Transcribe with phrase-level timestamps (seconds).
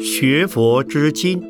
[0.00, 1.42] 学佛之经，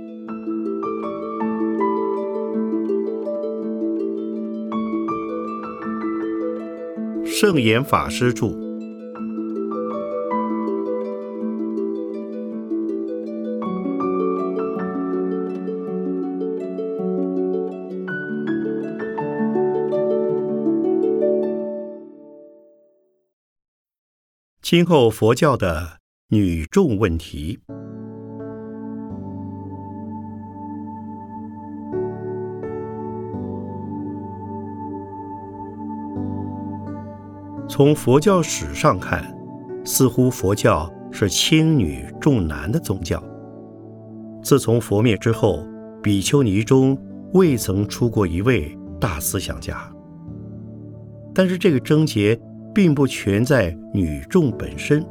[7.24, 8.61] 圣严法师著。
[24.72, 25.98] 今后佛教的
[26.30, 27.60] 女众问题。
[37.68, 39.22] 从佛教史上看，
[39.84, 43.22] 似乎佛教是轻女重男的宗教。
[44.42, 45.62] 自从佛灭之后，
[46.02, 46.96] 比丘尼中
[47.34, 49.76] 未曾出过一位大思想家。
[51.34, 52.40] 但是这个症结
[52.74, 55.04] 并不全在女众本身，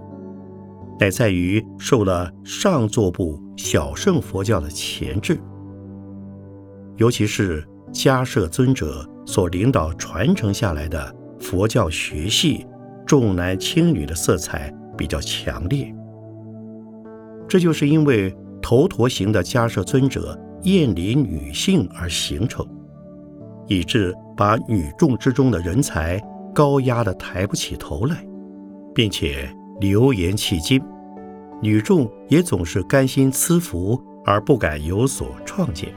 [0.99, 5.39] 乃在于受了上座部小乘佛教的钳制，
[6.97, 11.15] 尤其是迦摄尊者所领导传承下来的。
[11.41, 12.67] 佛教学系
[13.03, 15.91] 重男轻女的色彩比较强烈，
[17.47, 18.31] 这就是因为
[18.61, 22.63] 头陀型的迦摄尊者厌离女性而形成，
[23.67, 26.21] 以致把女众之中的人才
[26.53, 28.25] 高压的抬不起头来，
[28.93, 29.49] 并且
[29.79, 30.81] 流言迄今，
[31.61, 35.93] 女众也总是甘心赐福而不敢有所创建。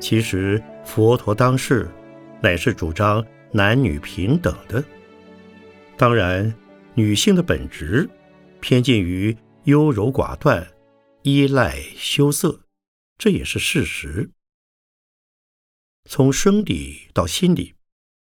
[0.00, 1.88] 其实，佛陀当世
[2.42, 4.84] 乃是主张男女平等的。
[5.96, 6.52] 当然，
[6.94, 8.08] 女性的本质
[8.60, 9.34] 偏近于
[9.64, 10.66] 优柔寡断、
[11.22, 12.60] 依赖羞涩，
[13.16, 14.30] 这也是事实。
[16.08, 17.74] 从生理到心理，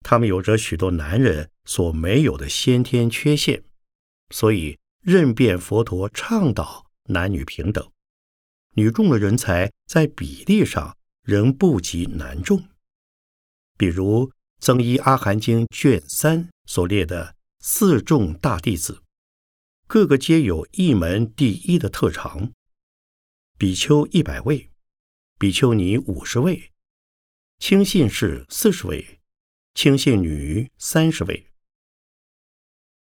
[0.02, 3.64] 他们有着许多男人所没有的先天缺陷，
[4.30, 7.92] 所以任变佛陀倡导男女平等，
[8.74, 10.96] 女众的人才在比例上。
[11.26, 12.70] 仍不及男众，
[13.80, 14.28] 比如
[14.60, 19.02] 《增一阿含经》卷三所列的四众大弟子，
[19.88, 22.52] 个个皆有一门第一的特长：
[23.58, 24.70] 比丘一百位，
[25.40, 26.72] 比丘尼五十位，
[27.58, 29.20] 轻信士四十位，
[29.74, 31.48] 轻信女三十位。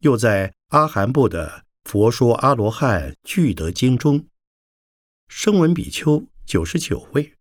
[0.00, 4.28] 又在阿含部的《佛说阿罗汉聚德经》中，
[5.28, 7.34] 声闻比丘九十九位。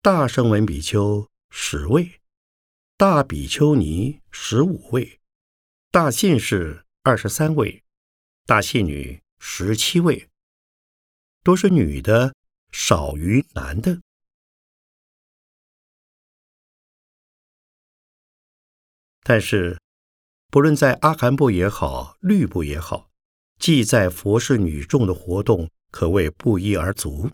[0.00, 2.20] 大声闻比丘十位，
[2.96, 5.18] 大比丘尼十五位，
[5.90, 7.82] 大信士二十三位，
[8.46, 10.28] 大信女十七位，
[11.42, 12.34] 都是女的，
[12.70, 14.00] 少于男的。
[19.30, 19.78] 但是，
[20.50, 23.10] 不论在阿含部也好，律部也好，
[23.58, 27.30] 记载佛事女众的活动，可谓不一而足。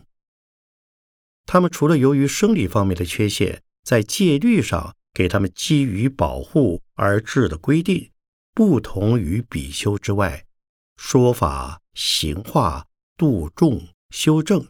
[1.45, 8.11] 他们除了由于生理方面的缺陷，在戒律上给他们基于保护而制的规定
[8.53, 10.45] 不同于比丘之外，
[10.97, 12.85] 说法、行化、
[13.15, 14.67] 度众、修正，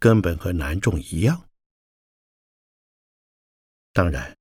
[0.00, 1.44] 根本和男众一样。
[3.92, 4.35] 当然，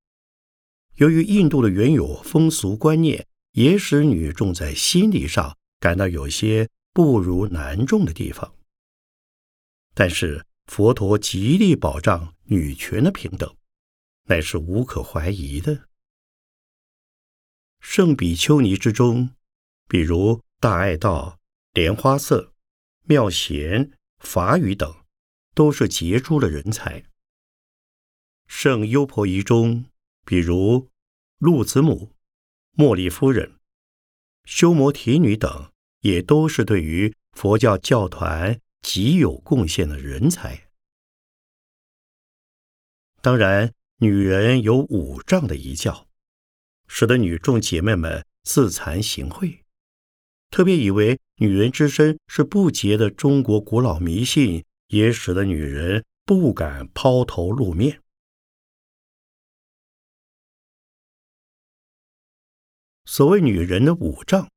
[0.95, 8.55] 由于印度的原有风俗观念，也使女众在心理上感到有些不如男众的地方，
[9.93, 10.45] 但是。
[10.67, 13.55] 佛陀极力保障女权的平等，
[14.23, 15.87] 乃是无可怀疑的。
[17.79, 19.29] 圣比丘尼之中，
[19.87, 21.37] 比如大爱道、
[21.73, 22.51] 莲花色、
[23.03, 24.91] 妙贤、法语等，
[25.53, 27.03] 都是杰出的人才。
[28.47, 29.85] 圣优婆夷中，
[30.25, 30.89] 比如
[31.37, 32.11] 陆子母、
[32.75, 33.53] 茉莉夫人、
[34.43, 35.71] 修摩提女等，
[36.01, 38.59] 也都是对于佛教教团。
[38.87, 40.69] 极有贡献的人才。
[43.19, 46.07] 当然，女人有五丈的一教，
[46.87, 49.61] 使得女众姐妹们自惭形秽，
[50.51, 53.09] 特别以为女人之身是不洁的。
[53.09, 58.03] 中国古老迷信也使得女人不敢抛头露面。
[63.05, 64.49] 所谓女人的五丈，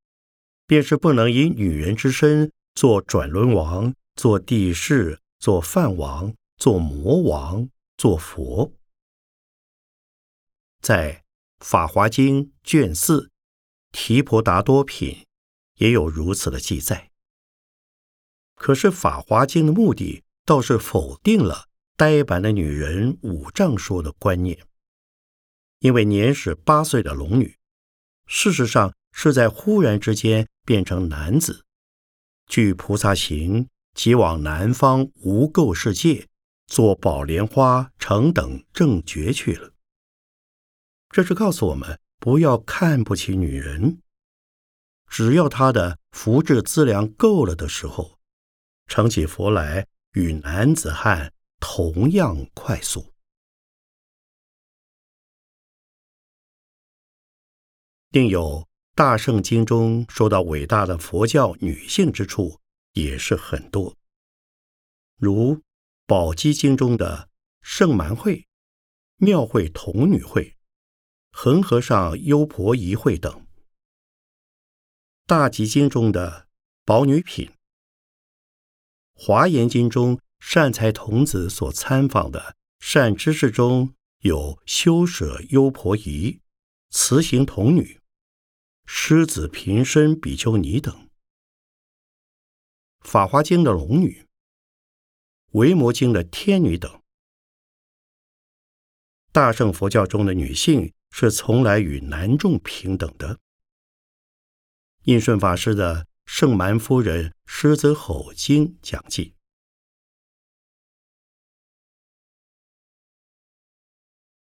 [0.66, 3.94] 便是不能以女人之身做转轮王。
[4.16, 8.72] 做帝释，做梵王，做魔王，做佛，
[10.80, 11.24] 在
[11.64, 13.26] 《法华经》卷四
[13.92, 15.12] 《提婆达多品》
[15.76, 17.12] 也有如此的记载。
[18.56, 24.66] 可是《法华经》的目的倒是否定了呆板的女人五丈说的观念。
[25.78, 27.56] 因为年始八岁的龙女，
[28.28, 31.64] 事实上是在忽然之间变成男子，
[32.46, 36.28] 具菩萨行，即往南方无垢世界，
[36.66, 39.72] 做宝莲花成等正觉去了。
[41.08, 44.02] 这是告诉我们，不要看不起女人，
[45.08, 48.18] 只要她的福智资粮够了的时候，
[48.86, 53.10] 成起佛来与男子汉同样快速。
[58.10, 62.58] 另有大圣经中说到伟大的佛教女性之处
[62.94, 63.94] 也是很多，
[65.18, 65.60] 如
[66.06, 67.28] 宝积经中的
[67.60, 68.46] 圣蛮会、
[69.16, 70.56] 妙会童女会、
[71.32, 73.42] 恒河上优婆夷会等；
[75.26, 76.48] 大集经中的
[76.86, 77.52] 宝女品、
[79.12, 86.40] 华严经中善财童子所参访的善知识中有修舍优婆夷、
[86.90, 87.98] 慈行童女。
[88.90, 90.94] 狮子平身比丘尼等，
[93.00, 94.22] 《法华经》的龙女，
[95.50, 97.02] 《维摩经》的天女等，
[99.30, 103.38] 大乘佛教中的女性是从来与男众平等的。
[105.02, 109.34] 印顺法师的《圣蛮夫人狮子吼经》讲记，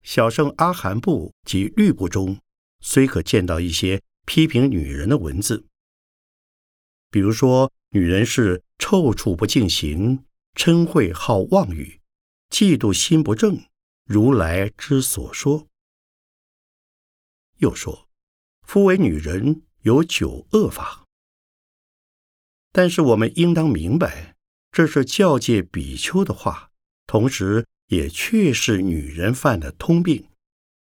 [0.07, 2.39] 小圣阿含部及律部中，
[2.79, 4.01] 虽可见到一些。
[4.25, 5.65] 批评女人的文字，
[7.09, 12.01] 比如说，女人是臭处不净行，嗔恚好妄语，
[12.49, 13.65] 嫉妒心不正，
[14.05, 15.67] 如来之所说。
[17.59, 18.09] 又说，
[18.63, 21.05] 夫为女人有九恶法。
[22.73, 24.35] 但是我们应当明白，
[24.71, 26.71] 这是教诫比丘的话，
[27.05, 30.27] 同时也确是女人犯的通病，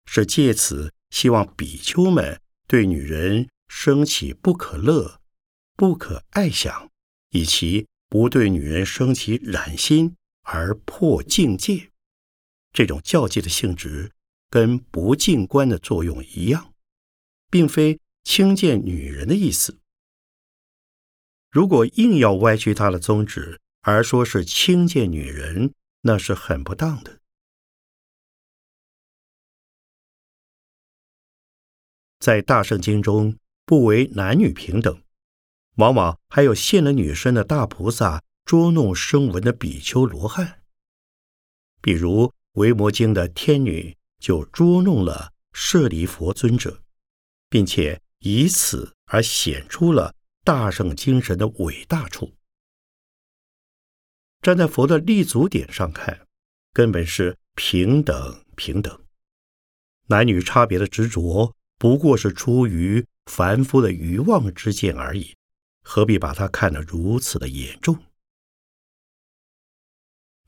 [0.06, 2.40] 是借此希望比丘们。
[2.66, 5.22] 对女人生起不可乐、
[5.74, 6.90] 不可爱想，
[7.30, 11.88] 以其不对女人生起染心而破境界，
[12.70, 14.12] 这种教诫的性质
[14.50, 16.74] 跟不净观的作用一样，
[17.50, 19.78] 并非轻贱女人的意思。
[21.50, 25.72] 如果硬要歪曲他的宗旨而说是轻贱女人，
[26.08, 27.20] 那是很不当的。
[32.18, 35.02] 在大圣经中，不为男女平等，
[35.76, 40.62] 往往还有现了女身的大菩萨捉弄声闻的比丘罗汉。
[41.82, 46.82] 比如维摩经的天女就捉弄了舍利佛尊者，
[47.50, 52.37] 并且以此而显出了大圣精神的伟大处。
[54.40, 56.26] 站在佛的立足点上看，
[56.72, 59.00] 根本是平等平等，
[60.06, 61.54] 男女差别的执着。
[61.76, 65.36] 不过是出于凡夫的愚妄之见而已，
[65.84, 67.96] 何必把它看得如此的严重？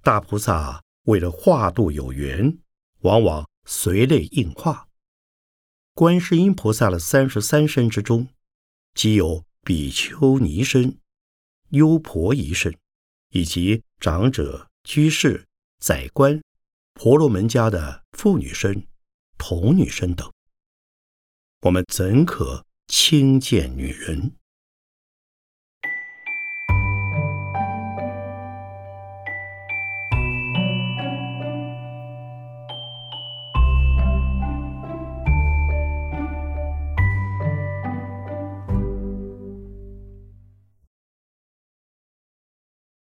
[0.02, 2.58] 大菩萨为了化度有缘，
[3.02, 4.88] 往往随类应化。
[5.94, 8.26] 观世音菩萨的三十三身之中，
[8.94, 10.98] 即有比丘尼身、
[11.68, 12.76] 优婆夷身，
[13.30, 15.46] 以及长者、居士、
[15.78, 16.40] 宰官、
[16.94, 18.86] 婆罗门家的妇女身、
[19.38, 20.30] 童女身等。
[21.62, 24.39] 我们怎可轻贱女人？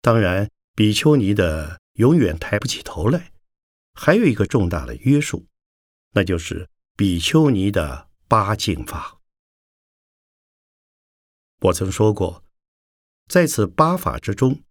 [0.03, 3.33] 当然，比丘尼的永远抬不起头来。
[3.95, 5.47] 还有一个重大的约束，
[6.11, 8.11] 那就是比丘尼的。
[8.33, 9.21] 八敬法，
[11.61, 12.43] 我曾说过，
[13.29, 14.63] 在此八法之中，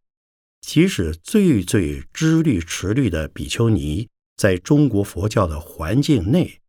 [0.61, 6.59] 即使最最知律持律的比丘尼，在中国佛教的环境内，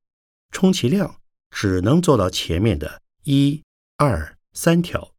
[0.50, 3.62] 充其量只能做到前面的一
[3.96, 5.14] 二三条，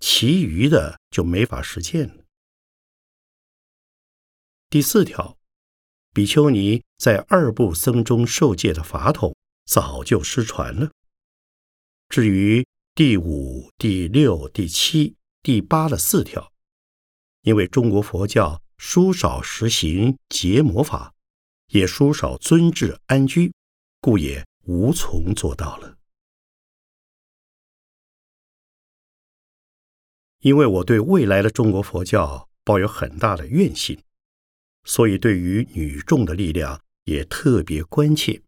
[0.00, 2.21] 其余的就没法实践了。
[4.72, 5.36] 第四条，
[6.14, 9.36] 比丘尼在二部僧中受戒的法统
[9.66, 10.90] 早就失传了。
[12.08, 16.50] 至于第五、第六、第七、第八的四条，
[17.42, 21.12] 因为中国佛教殊少实行结魔法，
[21.66, 23.52] 也殊少尊治安居，
[24.00, 25.98] 故也无从做到了。
[30.38, 34.02] 因为我对未来的中国佛教抱有很大的愿心，
[34.84, 38.42] 所以对于女众的力量也特别关切，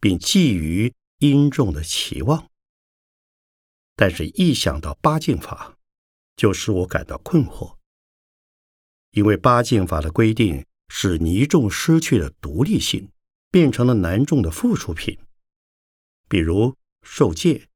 [0.00, 2.50] 并寄予殷重的期望。
[3.96, 5.78] 但是，一想到八敬法，
[6.36, 7.76] 就使我感到困惑，
[9.12, 13.10] 因为八敬法的规定使尼众失去了独立性，
[13.50, 15.18] 变成了男众的附属品，
[16.28, 17.68] 比如受戒、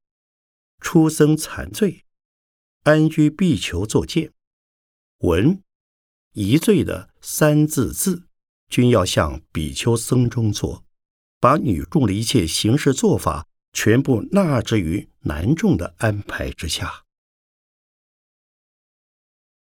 [0.79, 2.03] 出生残罪、
[2.83, 4.33] 安居必求作戒、
[5.19, 5.63] 闻
[6.33, 8.23] 一罪的三字字。
[8.71, 10.85] 均要向比丘僧中做，
[11.39, 17.03] 把女众的一切行事做法全部纳之于男众的安排之下。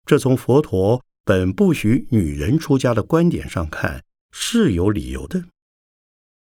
[0.04, 5.42] 这从佛陀本不许女人出家的观点上看是有理由的；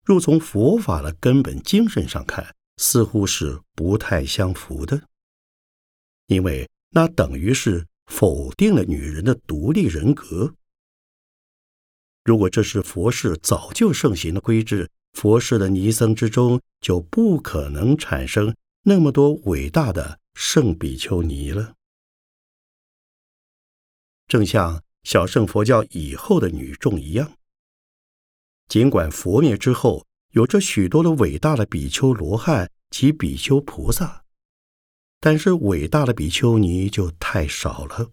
[0.05, 5.03] 若从佛法的根本精神上看，似乎是不太相符的，
[6.27, 10.55] 因为那等于是否定了女人的独立人格。
[12.23, 21.73] 如果这是佛事早就盛行的规制，佛事的尼僧之中就不可能产生那么多伟大的圣比丘尼了。
[24.27, 27.33] 正像小乘佛教以后的女众一样，
[28.67, 34.23] 尽管佛灭之后有着许多的伟大的比丘罗汉及比丘菩萨，
[35.19, 38.11] 但是伟大的比丘尼就太少了，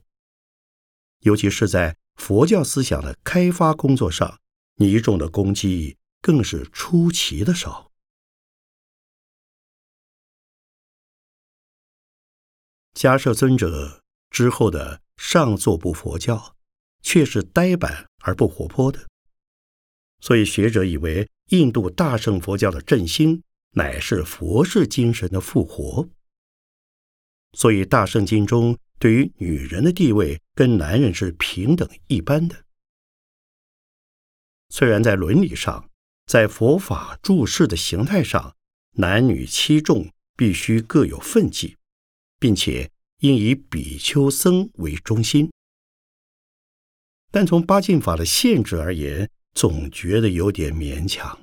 [1.21, 1.95] 尤其是在。
[2.19, 4.39] 佛教思想的开发工作上，
[4.75, 7.91] 尼众的功绩更是出奇的少。
[12.93, 16.57] 迦摄尊者之后的上座部佛教，
[17.01, 19.09] 却是呆板而不活泼的，
[20.21, 26.09] 所以学者以为印度大乘佛教的振兴，乃是佛事精神的复活。
[27.53, 28.77] 所以大圣经中。
[29.01, 32.65] 对于女人的地位跟男人是平等一般的，
[34.71, 35.89] 虽然在伦理上，
[36.27, 38.57] 在佛法注释的形态上，
[38.95, 41.77] 男女七众必须各有分际，
[42.41, 45.49] 并且应以比丘僧为中心，
[47.31, 51.39] 但从八敬法的限制而言，总觉得有点勉强。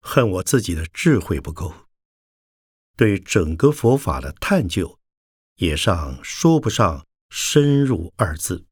[0.00, 1.85] 恨我自己的智慧不够。
[2.96, 4.98] 对整个佛法的探究，
[5.56, 8.64] 也尚说不上深入二字。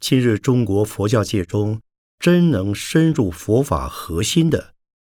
[0.00, 1.82] 今日中国佛教界中，
[2.18, 4.74] 真能深入佛法核心的，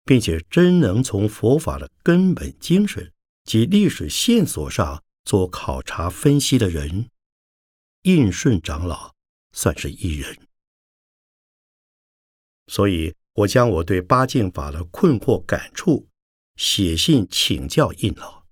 [0.05, 3.13] 并且真能从佛法的根本精神
[3.45, 7.11] 及历史线索上做考察分析的人，
[8.03, 9.13] 印顺长老
[9.53, 10.39] 算是一人。
[12.67, 16.09] 所以，我将我对八敬法的困惑感触。
[16.57, 18.47] 写信请教印老，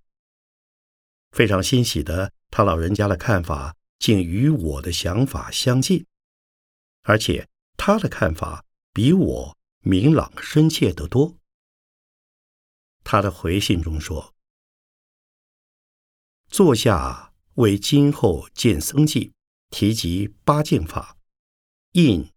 [1.31, 6.05] 非常欣喜的，他老人家的看法竟与我的想法相近，
[7.03, 11.39] 而且他的看法比我明朗深切得多。
[13.05, 14.35] 他的回信中说
[16.51, 19.33] ：“坐下为今后见僧记
[19.71, 21.17] 提及八敬法，
[21.93, 22.29] 印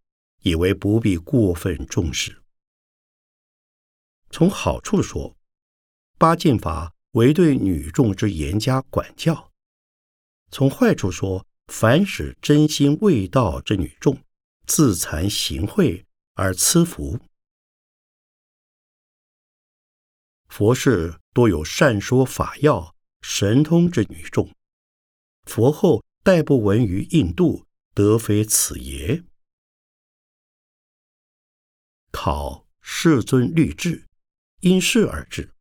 [0.41, 2.43] 以为不必过分重视。
[4.29, 5.34] 从好处说。”
[6.17, 9.51] 八禁法为对女众之严加管教；
[10.49, 14.17] 从坏处说，凡使真心未道之女众
[14.65, 16.05] 自惭形秽
[16.35, 17.19] 而赐福。
[20.47, 24.49] 佛事多有善说法要、神通之女众，
[25.43, 29.23] 佛后代不闻于印度，得非此也。
[32.11, 34.07] 考世尊律制，
[34.61, 35.54] 因事而治。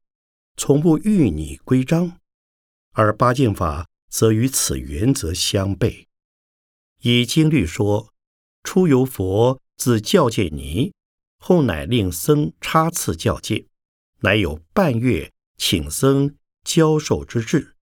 [0.57, 2.21] 从不欲拟规章，
[2.93, 6.07] 而八敬法则与此原则相悖。
[7.03, 8.15] 以经律说，
[8.63, 10.95] 初由佛自教戒尼，
[11.39, 13.67] 后乃令僧差次教戒，
[14.21, 17.75] 乃有半月请僧教授之制；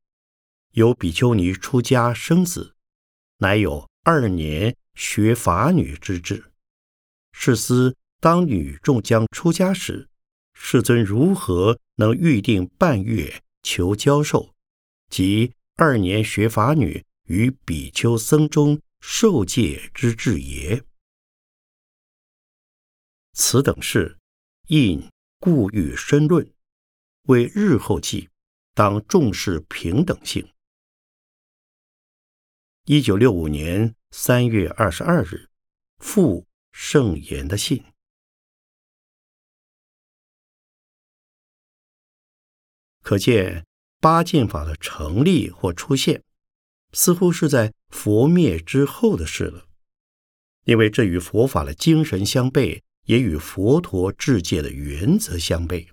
[0.71, 2.75] 有比丘尼出家生子，
[3.39, 6.53] 乃有二年学法女之制。
[7.33, 10.09] 是思当女众将出家时。
[10.55, 14.53] 世尊如何能预定半月求教授，
[15.09, 20.83] 及二年学法女与比丘僧中受戒之至也？
[23.35, 24.19] 此等事，
[24.67, 26.53] 应故欲深论，
[27.29, 28.29] 为日后记，
[28.75, 30.53] 当重视平等性。
[32.87, 35.49] 一九六五年三月二十二日，
[35.99, 37.92] 复圣言的信。
[43.03, 43.67] 可见
[44.01, 46.23] 八剑法的成立或出现，
[46.93, 49.67] 似乎是在佛灭之后的事了。
[50.65, 55.89] 因为这与佛法的精神相悖，也与佛陀治戒的原则相悖。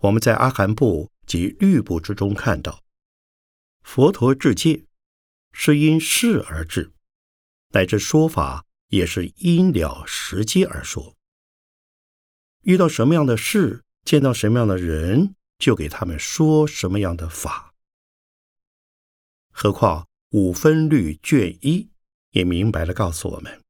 [0.00, 2.82] 我们在阿含部及律部之中看到，
[3.82, 4.84] 佛陀治戒
[5.52, 6.92] 是因事而治，
[7.70, 11.16] 乃至说法也是因了时机而说。
[12.62, 17.74] 遇到什么样的事，见到什么样的人，就给他们说什么样的法。
[19.50, 21.90] 何况五分律卷一
[22.30, 23.62] 也明白的告诉我们：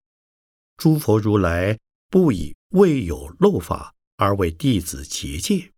[0.76, 5.73] 诸佛如来不以未有漏法而为弟子结戒。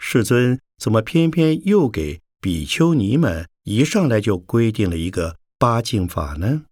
[0.00, 6.64] 世尊怎么偏偏又给比丘尼们一上来就规定了一个八敬法呢？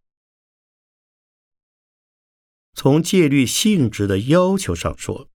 [2.75, 5.29] 从戒律性质的要求上说，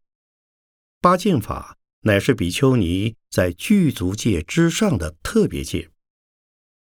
[1.01, 5.89] 八戒法乃是比丘尼在具足戒之上的特别戒，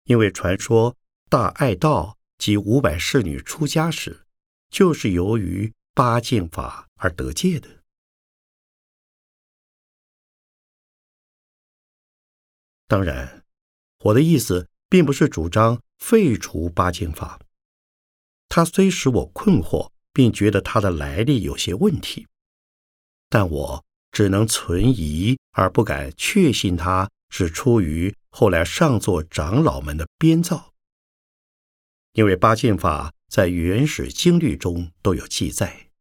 [0.06, 0.98] 因为传说
[1.30, 4.26] 大爱道及五百侍女出家时，
[4.72, 7.84] 就是由于八戒法而得戒的。
[12.88, 13.46] 当然，
[14.00, 17.40] 我的意思并不是主张废除八戒法，
[18.50, 19.92] 它虽使我困惑。
[20.14, 22.26] 并觉得它的来历有些问题，
[23.30, 23.86] 但我
[24.18, 30.74] 只能存疑，而不敢确信他是出于后来上座长老们的编造。
[32.14, 35.92] 因为八禁法在原始经律中都有记载，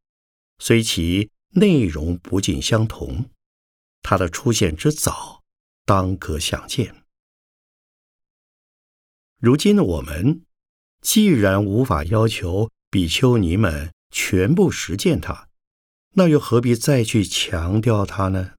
[0.59, 3.29] 虽其内容不尽相同，
[4.01, 5.43] 它的出现之早，
[5.85, 7.05] 当可想见。
[9.39, 10.41] 如今的我们，
[11.03, 13.93] 既然无法要求比丘尼们。
[14.11, 15.46] 全部实践它，
[16.19, 18.55] 那又何必再去强调它呢？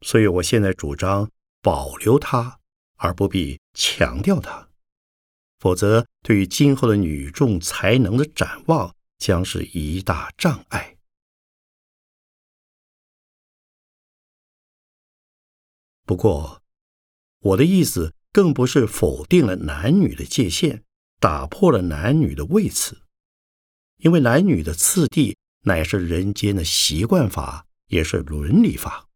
[0.00, 1.30] 所以我现在主张
[1.60, 2.58] 保留它，
[2.96, 4.70] 而不必强调它，
[5.58, 10.96] 否则对于今后的女众才能的展望将是一大障碍。
[16.06, 16.62] 不过，
[17.40, 20.82] 我的意思更不是否定了男女的界限，
[21.18, 23.02] 打破了男女的位次。
[23.98, 29.08] 因为男女的次第乃是人间的习惯法，也是伦理法。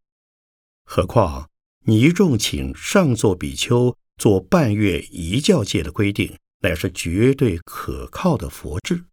[0.85, 1.49] 何况
[1.87, 9.05] 尼众请上座比丘做半月一教戒的规定，乃是绝对可靠的佛制。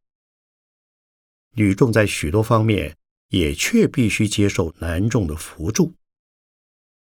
[1.56, 2.98] 女众在许多方面
[3.30, 5.94] 也却必须接受男众的辅助。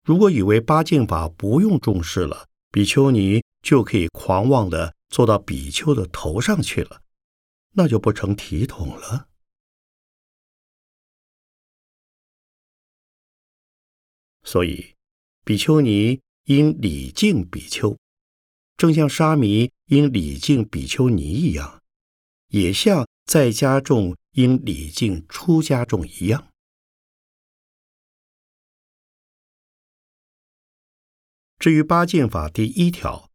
[0.03, 7.01] 如果以为八戒法不用重视了，比丘尼就可以狂妄的坐到比丘的头上去了。
[7.71, 9.27] 那就不成体统了。
[14.45, 14.95] 所以，
[15.43, 17.97] 比丘尼应礼敬比丘，
[18.77, 21.81] 正像沙弥应礼敬比丘尼一样，
[22.47, 26.47] 也像在家众应礼敬出家众一样。
[31.59, 33.31] 至于八戒法第一条，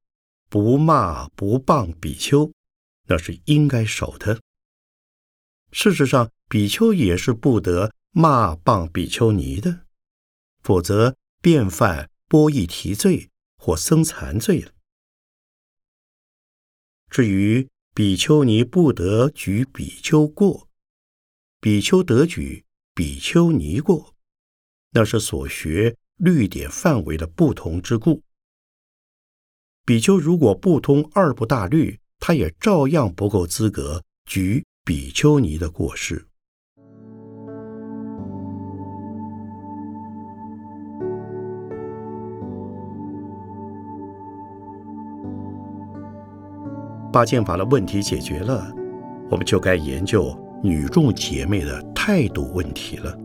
[0.49, 2.51] 不骂不谤比丘。
[3.09, 4.40] 那是应该守的。
[5.73, 9.85] 事实上，比丘也是不得骂谤比丘尼的，
[10.62, 14.73] 否则便犯波逸提罪或僧残罪了。
[17.09, 20.68] 至于比丘尼不得举比丘过，
[21.61, 24.14] 比丘得举比丘尼过，
[24.92, 28.23] 那是所学律典范围的不同之故。
[29.85, 36.29] 比丘如果不通二部大律，他也照样不够资格举比丘尼的过失。
[47.12, 48.73] 八剑法的问题解决了，
[49.31, 53.16] 我们就该研究女众姐妹的态度问题了。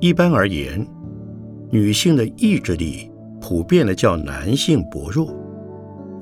[0.00, 0.86] 一般而言，
[1.70, 3.10] 女性的意志力。
[3.40, 5.32] 普遍的较男性薄弱，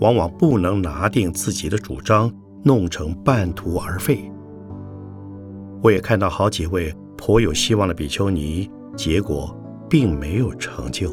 [0.00, 2.30] 往往不能拿定自己的主张，
[2.62, 4.30] 弄成半途而废。
[5.82, 9.56] 我也看到好几位颇有希望的比丘尼，结果
[9.88, 11.10] 并没有成就。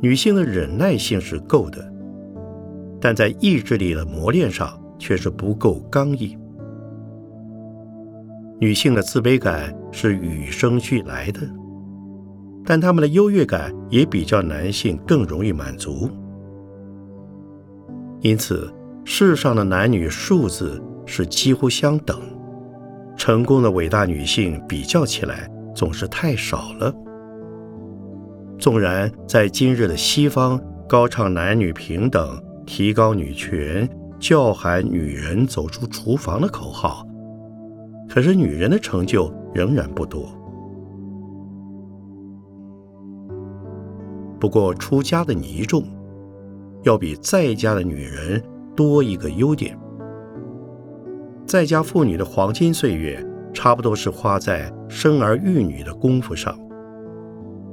[0.00, 1.92] 女性的忍耐性是够的，
[3.00, 6.36] 但在意志力的磨练上却是不够刚毅。
[8.58, 11.40] 女性的自卑感是与生俱来的，
[12.64, 16.10] 但她们的优越感也比较男性更容易满足。
[18.20, 18.72] 因此，
[19.04, 22.20] 世上的男女数字是几乎相等。
[23.16, 26.94] 成功的伟大女性比较起来，总是太少了。
[28.60, 37.06] 纵然在今日的西方高唱男女平等、提高女权、叫喊女人走出厨房的口号，
[38.06, 40.28] 可是女人的成就仍然不多。
[44.38, 45.82] 不过，出家的尼众
[46.82, 48.42] 要比在家的女人
[48.76, 49.78] 多一个优点：
[51.46, 56.54] 在家妇女的黄金岁月，差不多是花在生儿育女的功夫上。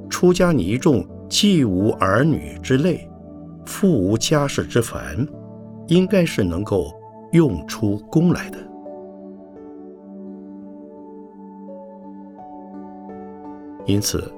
[0.10, 3.10] 出家尼众既无儿女之累，
[3.66, 5.28] 复无家事之烦，
[5.88, 6.94] 应该是能够
[7.32, 8.58] 用出功来的。
[13.86, 14.32] 因此，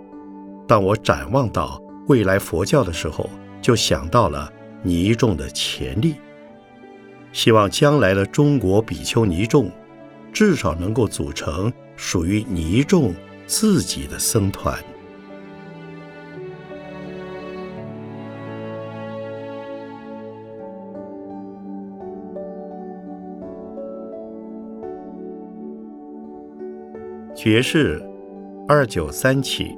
[0.68, 3.30] 当我展望到未来佛教的时候，
[3.62, 4.52] 就想到了
[4.84, 6.16] 尼众的潜力，
[7.32, 9.72] 希望将来的中国比丘尼众，
[10.32, 13.14] 至少能够组成属于尼众
[13.48, 14.78] 自己的僧团。
[27.50, 28.00] 爵士，
[28.68, 29.76] 二九三起。